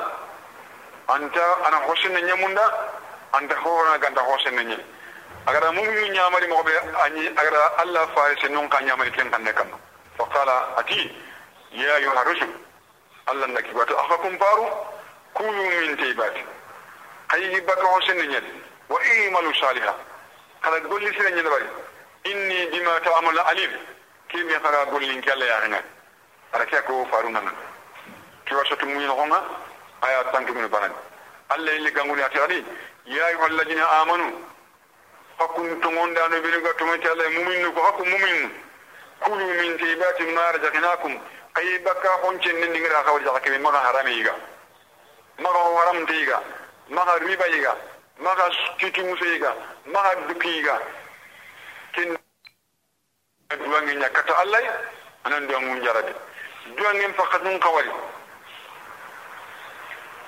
[1.11, 2.91] أنت أنا حسن نياموندا
[3.33, 4.77] anta hona ganta hosen ne
[5.47, 6.73] agara mu'minu nyamari mo be
[7.05, 9.69] ani agara allah farise non ka nyamari ken kan kam
[10.17, 11.13] fa qala ati
[11.73, 12.51] ya ayuha rusul
[13.27, 14.67] allah naki wato akhakum faru
[15.35, 16.43] kulu min taybati
[17.29, 18.41] ayi baka hosen ne
[18.89, 19.95] wa imalu salihah
[20.61, 21.67] kala golli sire nyel bari
[22.25, 23.71] inni bima ta'malu alim
[24.29, 25.83] kimi kala golli kala ya hanga
[26.53, 27.51] ara ke ko faru nan
[28.45, 29.43] ki waso tumu ni honga
[30.03, 30.93] aya tanki min banan
[31.49, 32.65] allah illi ganguni ati ali
[33.07, 34.31] يا أيها الذين آمنوا.
[35.39, 37.29] حكم تمون دانو بلغة تمون الله.
[37.29, 38.51] مؤمن حكم مؤمن.
[39.21, 41.21] كلوا من طيبات ما رزقناكم.
[41.59, 44.35] أي بكا خونشن نندغرا خبر جاك من مغا حرام يغا
[45.39, 46.43] مغا حرام تيغا
[46.91, 47.77] مغا ربا يغا
[48.21, 49.55] مغا كيتو موسى يغا
[49.87, 50.81] مغا دكي يغا
[51.93, 52.17] kin
[53.65, 54.61] duwange ñakkato allah
[55.25, 56.15] a nan duwangum jarade
[56.77, 57.91] duwangen fakka ɗum kawari.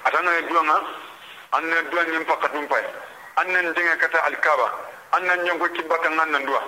[0.05, 0.83] Atanane duwanga
[1.53, 2.85] annane duwangen fakka ɗum pay.
[3.37, 4.72] Annan denge kata alkaba
[5.12, 6.61] annan jonko kibbakan annan duwa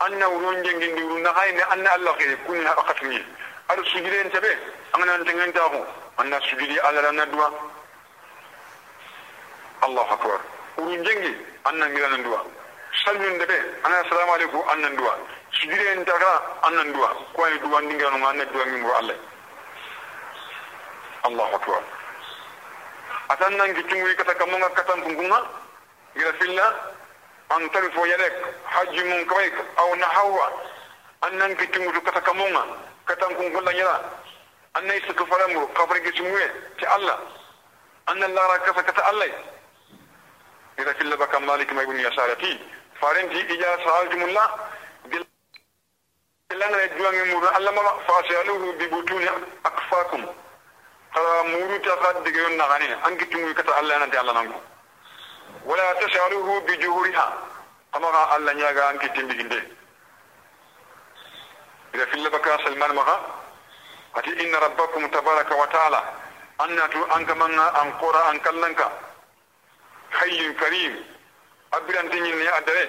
[0.00, 3.20] anna wuron jengindi wuru na hayne anna allah kede kuni hakatumi
[3.68, 4.58] aɗa sujudi en taɓe
[4.92, 5.84] anganan dengentaku
[6.16, 7.50] anna sujudi allah anna duwa
[9.82, 10.40] allahu akbar.
[10.78, 12.44] Wuru jengi annan girana duwa
[13.04, 15.18] salmin debe ana assalamu alaikum annan duwa
[15.52, 16.32] sujudi en taga
[16.64, 19.16] annan duwa ko ay duwa ndingano anna duwa ngi allah
[21.24, 21.82] allah akbar
[23.28, 25.38] atan nan gitungu kata kamunga katan kungunga
[26.16, 26.66] gira filla
[27.50, 30.46] an tan fo yalek hajji mun kawai aw nahawa
[31.28, 32.64] an nan gitungu kata kamunga
[33.04, 34.00] katan kungulla yala
[34.74, 36.38] an nay suka faramu kafar gitungu
[36.78, 37.20] ti allah
[38.06, 39.28] an nan lara kasa kata allah
[40.76, 42.58] gira filla baka malik may bun yasarati
[43.04, 44.44] farenti ija sa'ajumulla
[46.48, 49.28] dilanga juwangi muru allah ma fasialuhu bi butuni
[49.70, 50.22] akfakum
[51.14, 54.20] kala muru ta ka diga yon na gane an gitu mu kata Allah nan ta
[54.20, 54.54] Allah nan
[55.64, 57.26] wala tasharuhu bi juhuriha
[57.92, 59.60] kama ga Allah nya ga an kitin diginde
[61.94, 63.16] ila fil baka salman maka
[64.16, 66.00] ati inna rabbakum tabaraka wa ta'ala
[66.58, 68.88] annatu an kamanna an qura an kallanka
[70.10, 71.13] hayyun karim
[71.76, 72.84] abiran tinyin ne adare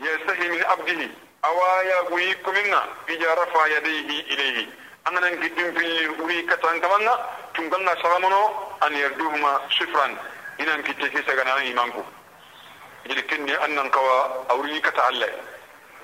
[0.00, 1.08] yastahi min abdihi
[1.42, 4.68] awaya guyi kuminga ija rafa yadayhi ilayhi
[5.04, 7.14] anganan gidim filli uri katan kamanna
[7.54, 8.42] tunganga sagamono
[8.80, 10.16] an yarduhuma sifran
[10.58, 12.04] inan kitte ke sagana imanku
[13.06, 15.28] jeli kenne annan kawa awri kata allah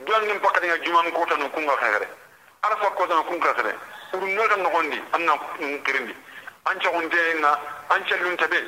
[0.06, 2.08] duan nim pakati nga juman ko tanu kunga khare
[2.62, 3.72] arfa ko tanu kunga khare
[4.14, 5.32] urun no tan nogondi anna
[5.84, 6.14] kirindi
[6.64, 7.50] ancha hunde nga
[7.90, 8.58] ancha lunta be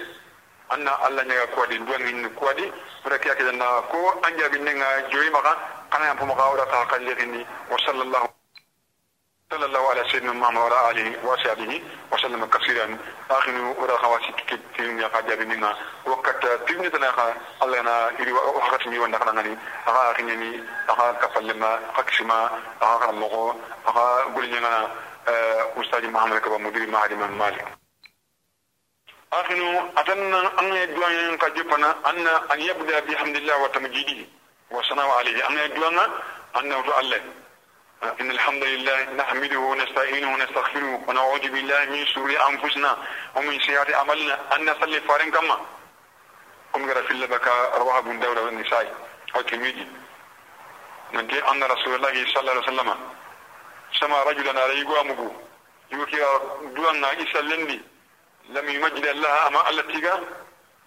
[0.70, 4.48] anna allah nyaga ko di duan ni ko di pura kiya ke na ko anja
[4.48, 5.52] binne nga joyi maka
[5.90, 8.28] kana yam puma ka ora ta kalli wa sallallahu
[9.50, 12.98] صلى الله على سيدنا محمد وعلى اله وصحبه وسلم كثيرا
[13.30, 17.11] اخر ورا خواسي كتير يا قاد بيننا وقت تبني تنا
[17.62, 22.50] الله أنا يري وقت مي وانا كنا ني اخا اخني اخا كفل لما قكشما
[22.83, 23.54] اخا مغو
[23.87, 24.90] اخا قول لنا
[25.80, 27.80] أستاذ محمد كبا مدير معهد مالك
[29.33, 34.27] أخنو اتنا أن يدوان كجبنا ان أن يبدأ بحمد الله وتمجيده
[34.71, 35.49] وصنع عليه.
[35.49, 35.99] أن يدوان
[36.59, 37.21] انه الله
[38.21, 42.99] إن الحمد لله نحمده ونستعينه ونستغفره ونعوذ بالله من شرور أنفسنا
[43.37, 44.38] ومن سيئات أعمالنا.
[44.55, 45.57] أن نصلي فارن كما.
[46.75, 48.95] كم غير في اللبك رواه ابن داود والنساء
[49.35, 49.87] والترمذي
[51.14, 52.95] ننتي أن رسول الله صلى الله عليه وسلم
[54.01, 55.31] سمع رجلا عليه قامه
[55.93, 56.21] يوكي
[56.77, 57.81] دوانا يسلني
[58.48, 60.12] لم يمجد الله أما التي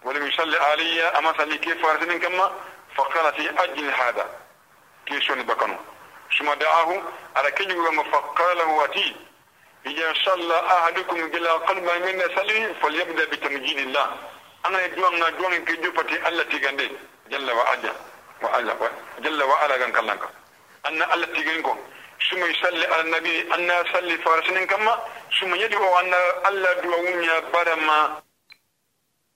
[0.03, 2.51] ولم يصلي علي أما صلي كيف فارسن كما
[2.95, 4.25] فقال في أجل هذا.
[5.05, 5.77] كيف بكنو
[6.39, 7.01] ثم دعاه
[7.35, 9.15] على كنيو فقال واتي
[9.85, 14.17] إذا صلى أحدكم إلى قلب من سلي فليبدأ بتمجيد الله.
[14.65, 16.91] أنا يدوان ندوان كجو فتي الله تيغاندي
[17.31, 17.93] جل وعلا
[18.41, 18.73] وعلا
[19.19, 20.23] جل وعلا كان كلانك
[20.85, 21.77] أن الله تيغانكم
[22.29, 24.93] sumu yusalli ala nabi anna salli farasinin kama
[25.39, 28.21] sumu wa anna alla duwawunya barama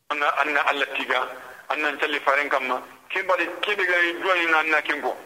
[0.10, 1.28] anna anna alla tiga
[1.70, 5.18] anna salli farin kama kibali kibigari duwa na anna kinko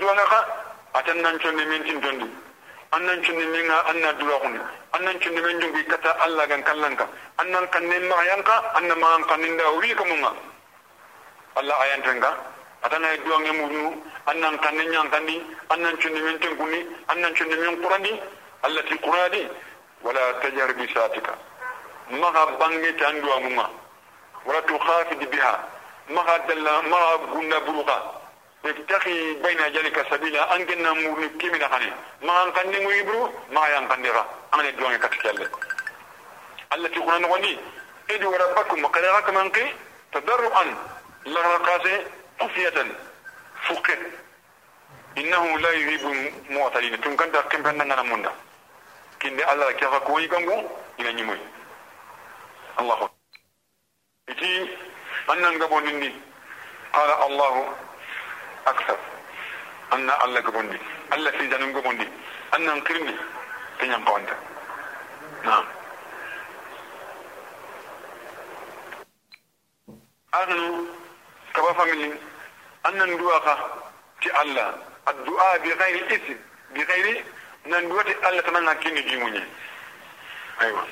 [0.00, 0.40] duwa na ka
[0.94, 2.26] atan nan chonde mintin tondi
[2.92, 4.60] annan chonde minga anna duwa kuni.
[4.92, 9.56] Annan chonde min jungi kata alla gan kallanka annan kanne ma yanka anna ma kanne
[9.56, 10.32] da wi kamunga
[11.56, 12.30] alla ayantenga
[12.86, 15.36] atana e duwange murnu annan kanne nyang kandi
[15.68, 18.12] annan chonni min tin kuni annan chonni min qurani
[18.62, 19.42] allati quradi
[20.02, 21.34] wala tajar bi satika
[22.10, 23.66] maga bange tan duwa munga
[24.46, 25.52] wala tukhafid biha
[26.08, 27.98] maga dalla maga gunda buruka
[28.66, 31.90] ابتغي بين ذلك سبيلا ان كنا مكمنا خاني
[32.22, 35.48] ما ان كان يبرو ما ين كان ديرا أنا دوان كتكل
[36.74, 37.58] التي قلنا نغني
[38.10, 39.66] ادعوا ربكم وقراءك من كي
[40.12, 40.64] تضرعا
[41.26, 41.96] لغرقاسي
[42.40, 42.96] أفية
[43.68, 43.98] فقه.
[45.18, 46.00] إنه لا يريب
[46.50, 48.32] المعتلين ثم كانت أقيم بأننا نمونا
[49.22, 50.70] كن على كيف أقوي كنغو؟
[51.00, 51.38] إلى نموي
[52.80, 53.10] الله.
[54.28, 54.76] إتي
[55.30, 56.12] أننا نقبون مني
[56.92, 57.74] قال الله
[58.66, 58.98] أكثر.
[59.92, 60.78] أن الله قبون دي
[61.12, 62.08] الله في جانب قبون دي
[62.54, 63.16] أن نقرم دي
[63.78, 63.86] في
[65.44, 65.64] نعم.
[70.34, 70.86] أغنو
[71.56, 72.12] kaba family
[72.84, 73.54] annan duwa ka
[74.20, 74.74] ti allah
[75.06, 76.38] addu'a bi ghairi ism
[76.74, 77.24] bi ghairi
[77.66, 79.42] nan duwati allah tanan hakini jimunye
[80.60, 80.84] aywa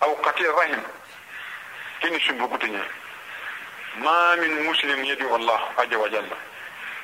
[0.00, 0.82] aw qati rahim
[2.00, 2.84] kini sumbu kutunya
[4.04, 6.36] ma min muslim yadi wallah azza wa jalla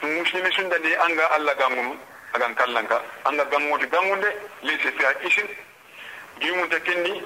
[0.03, 1.97] muslimi sun da ne an ga Allah gangunu
[2.35, 4.29] a gan kallanka an ga gangu da gangunde
[4.62, 5.49] lese fiya isin
[6.41, 7.23] jimun ta kenni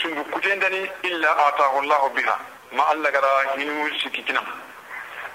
[0.00, 2.36] sun bu kuten da ni illa atahu Allah biha
[2.72, 4.44] ma Allah gara hinu siki kinam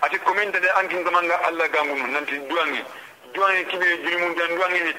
[0.02, 2.84] ati komen de ankin gamanga alla gangunu nanti duwangi
[3.34, 4.98] duwangi kibe julimun dan duwangi hit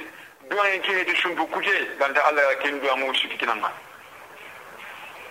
[0.49, 3.71] duwangi kibe ti sumpu kuje ganta alla ken duwangu siki kinanga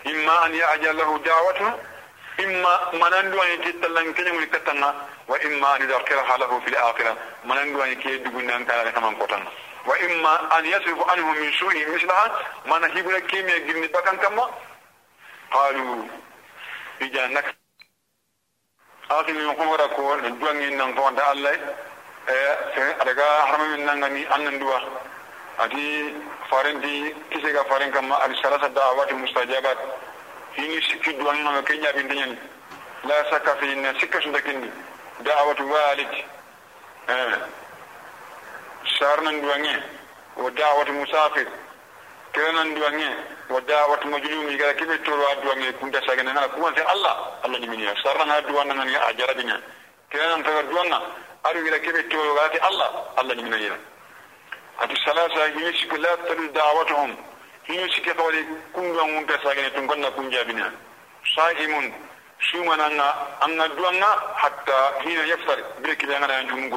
[0.05, 1.65] imma an ya'jal lahu da'watu
[2.39, 4.93] imma manan duwangi ti tallan kenyum katanga
[5.27, 9.51] wa imma an yadhkiraha lahu fil akhirah manan duwangi ke dugunan kala kaman kotanga
[9.85, 12.31] wa imma an yasrifu anhu min su'i mislaha
[12.65, 14.45] mana hibra keme girni bakan kamma
[15.51, 16.05] qalu
[17.01, 17.45] ijanak
[19.09, 21.53] akhi min ko wara ko ne duwangi nan ko da Allah
[22.27, 24.79] e daga harama min nan ngani annan duwa
[25.57, 26.13] ati
[26.49, 29.77] farendi kise ga faren kamma al salasa da'awati mustajabat.
[30.55, 32.37] Hini sikki duwangi no kenya bin tanyan
[33.03, 34.69] la saka fi inna sikka sun dakindi
[35.23, 36.11] da'awatu walid
[37.07, 37.33] eh
[38.99, 39.75] sarnan duwangi
[40.35, 41.47] wa da'awatu musafir.
[42.33, 43.09] Kenan duwangi
[43.51, 47.67] wa da'awatu majlumi ga kibe toro duwangi kunta sagana na kuma sai Allah Allah ni
[47.67, 49.59] miniya sarna duwanna ngani a jarabinya
[50.09, 51.01] kenan ta duwanna
[51.43, 53.75] aru ila kibe toro ga Allah Allah ni miniya
[54.79, 57.15] ati salasa hini shi la tadu da'awatuhum
[57.67, 60.71] hini shi ke kawai kun duwan mun ta sagana tun gonna kun jabina
[61.35, 61.91] sa'imun
[62.39, 63.09] su mana nga
[63.41, 66.69] an ga duwanga hatta hina yaftar bire kibe ngana yanju mun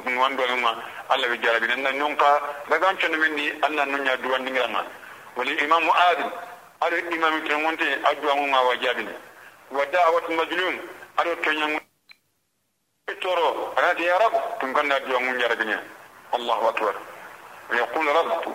[6.80, 9.14] ada imam ten wonte adduwa mum ma wa jaabine
[9.70, 10.80] wa dawatu majnun
[11.16, 11.80] ada toña
[13.20, 15.78] toro anati ya rab tum ganna adduwa mum jaragine
[16.32, 16.94] allahu akbar.
[17.70, 18.50] Wa yaqul rabtu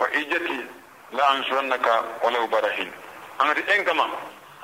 [0.00, 0.66] wa ijati
[1.12, 2.90] la ansurannaka walaw barahin.
[3.38, 4.08] Anati en kama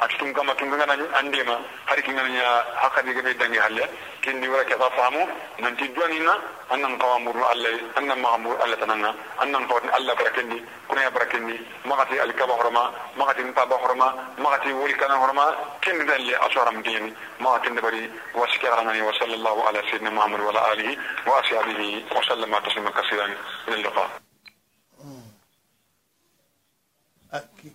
[0.00, 3.84] atitum kama tungana andema hari kingana ya hakadi gabe dangi halle
[4.22, 5.28] kindi wara ke fahamu
[5.60, 6.34] nanti duanina
[6.70, 9.10] annan qawamuru allah annan ma'mur allah tananga
[9.42, 12.84] annan qawni allah barakendi kuna ya barakendi magati alkaba horma
[13.16, 15.44] magati ntaba horma magati woli kana horma
[15.80, 20.60] kendi dalle asharam dini magati ndabari wa shikaranani wa sallallahu ala sayyidina muhammad wa ala
[20.72, 20.96] alihi
[21.26, 23.32] wa ashabihi wa sallama taslima kaseeran
[23.68, 24.10] ila اللقاء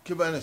[0.05, 0.39] كيف أنا